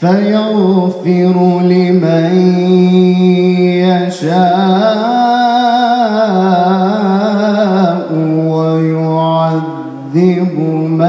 [0.00, 2.34] فيغفر لمن
[3.86, 5.06] يشاء.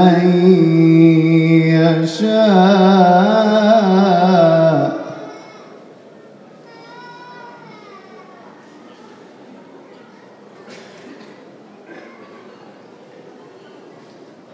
[0.08, 0.28] من
[1.68, 3.28] يشاء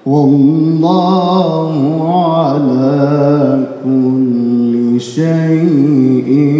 [0.06, 1.74] والله
[2.14, 6.53] على كل شيء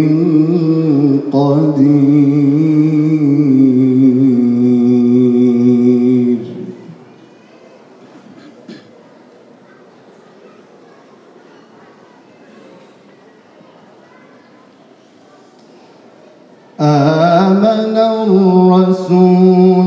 [17.55, 19.84] آمن الرسول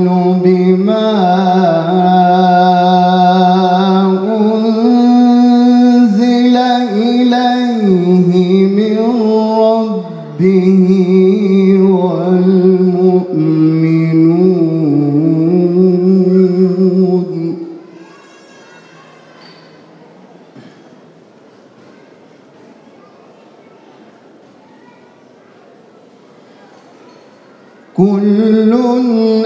[27.99, 28.73] كل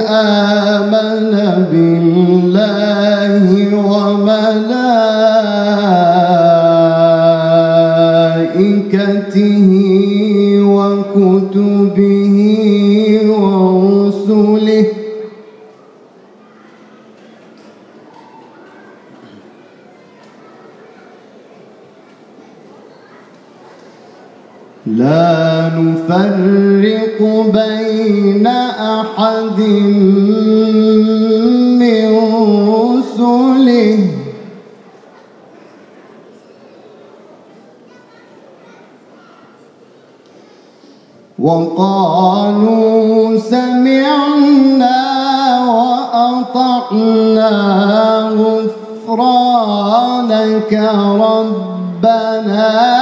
[0.08, 1.32] آمن
[1.72, 3.44] بالله
[3.92, 4.50] وملائكته
[10.76, 12.36] وكتبه
[13.32, 14.86] ورسله.
[24.86, 26.61] لا نفرق
[27.52, 29.58] بين أحد
[31.80, 32.08] من
[32.68, 33.98] رسله.
[41.38, 45.00] وقالوا سمعنا
[45.74, 47.50] وأطعنا
[49.08, 50.72] غفرانك
[51.20, 53.01] ربنا.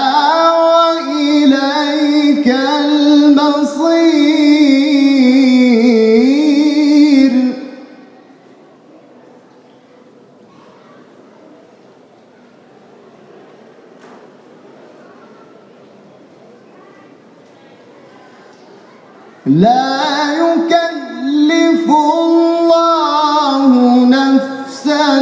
[19.50, 23.69] لا يكلف الله
[24.06, 25.19] نفسا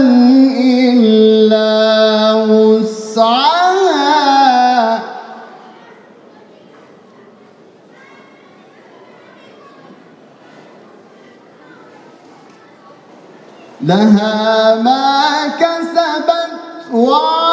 [0.61, 3.59] إلا وسعها.
[13.81, 17.48] لها ما كسبت وعليها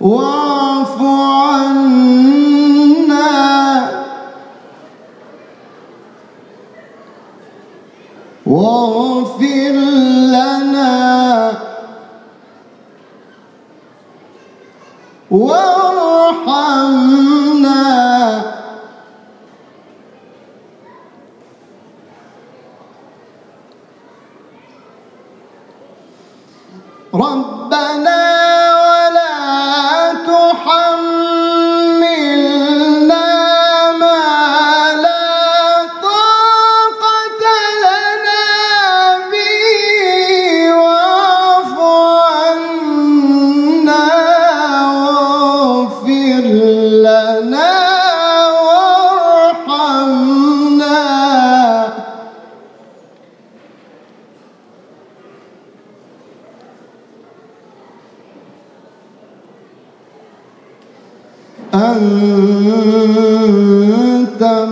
[0.00, 1.90] واعف عنا.
[8.46, 9.09] واعف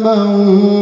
[0.09, 0.78] من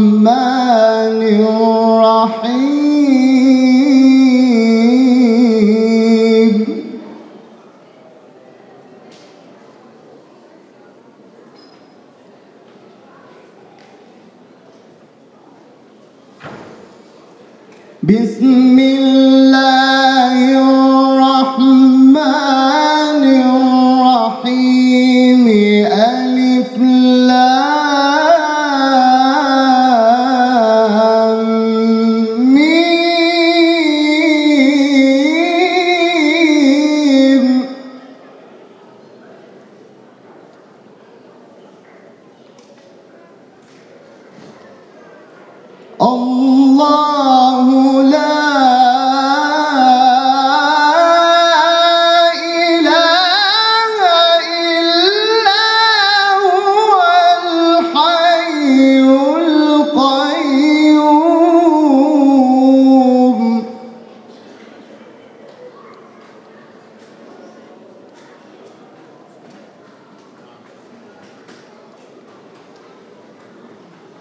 [0.00, 2.79] الرحمن الرحيم.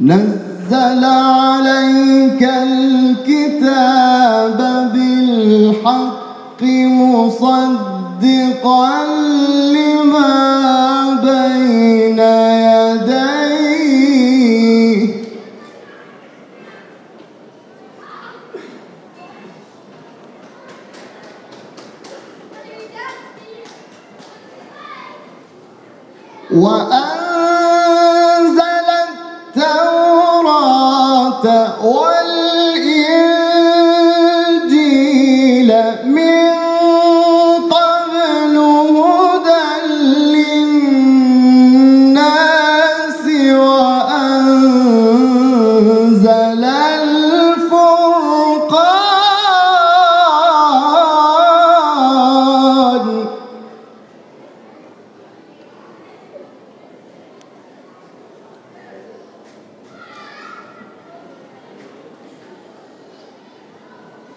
[0.01, 3.79] نزل عليك الكتاب
[4.93, 6.63] بالحق
[7.03, 7.69] مصدقا
[9.73, 10.33] لما
[11.23, 13.39] بين يديه.
[26.51, 27.18] وأن
[31.43, 31.77] nota,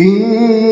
[0.00, 0.65] إن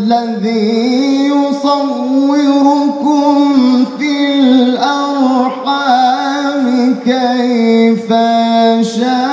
[0.00, 2.84] الذي يصوركم
[3.98, 5.84] في الأرحام
[7.04, 9.23] كيف يشاء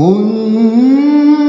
[0.00, 1.39] هن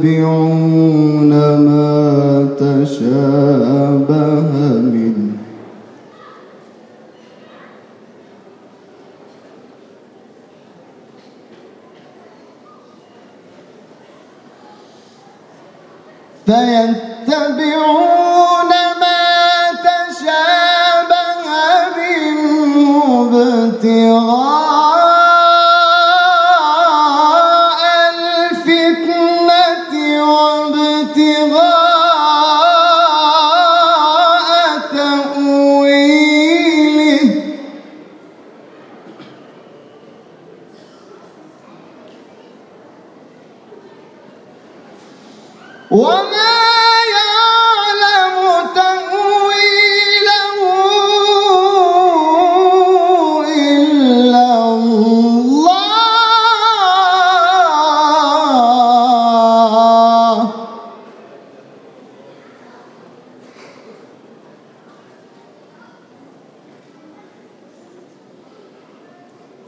[0.00, 4.28] فيتبعون ما تشابه
[17.28, 19.22] فيتبعون ما
[19.84, 21.44] تشابه
[21.96, 24.47] منه ابتغاء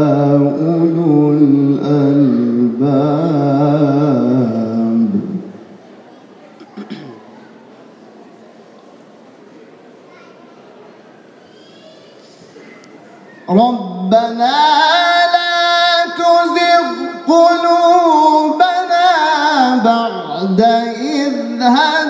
[13.49, 14.57] ربنا
[15.33, 16.85] لا تزغ
[17.27, 19.07] قلوبنا
[19.85, 20.61] بعد
[21.01, 22.00] إذ هديتنا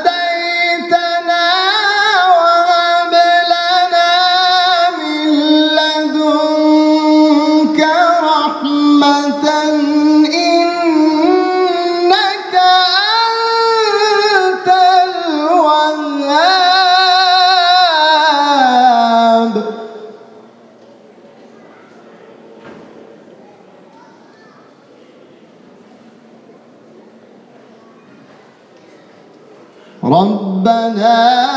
[30.72, 31.51] ربنا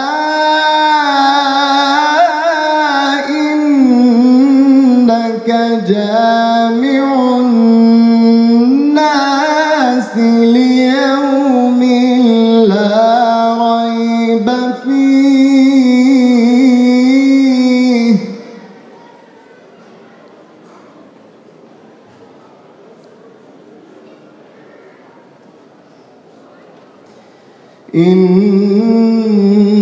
[27.94, 29.74] إن